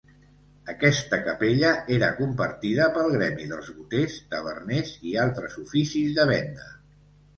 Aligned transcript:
Aquesta 0.71 1.17
capella, 1.27 1.73
era 1.97 2.09
compartida 2.21 2.87
pel 2.97 3.13
gremi 3.17 3.47
dels 3.51 3.69
boters, 3.77 4.17
taverners 4.33 4.95
i 5.11 5.15
altres 5.29 5.63
oficis 5.67 6.19
de 6.21 6.27
venda. 6.33 6.67